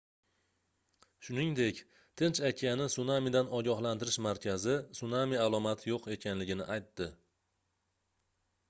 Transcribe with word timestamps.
shuningdek 1.27 1.81
tinch 2.21 2.41
okeani 2.49 2.87
sunamidan 2.95 3.53
ogohlantirish 3.59 4.19
markazi 4.29 4.75
sunami 5.03 5.41
alomati 5.45 5.95
yoʻq 5.95 6.11
ekanligini 6.19 6.71
aytdi 6.79 7.13